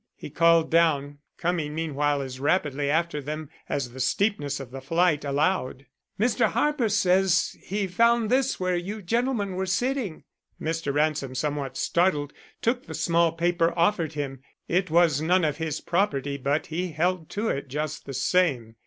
[0.15, 5.23] he called down, coming meanwhile as rapidly after them as the steepness of the flight
[5.23, 5.85] allowed.
[6.19, 6.47] "Mr.
[6.53, 10.23] Harper says, he found this where you gentlemen were sitting."
[10.59, 10.91] Mr.
[10.91, 12.33] Ransom, somewhat startled,
[12.63, 14.41] took the small paper offered him.
[14.67, 18.77] It was none of his property but he held to it just the same.